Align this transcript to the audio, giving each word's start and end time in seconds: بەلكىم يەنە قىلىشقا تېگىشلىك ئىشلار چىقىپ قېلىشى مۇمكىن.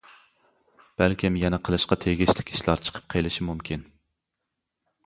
بەلكىم 1.01 1.37
يەنە 1.41 1.59
قىلىشقا 1.69 1.99
تېگىشلىك 2.07 2.51
ئىشلار 2.57 2.85
چىقىپ 2.89 3.07
قېلىشى 3.17 3.47
مۇمكىن. 3.53 3.87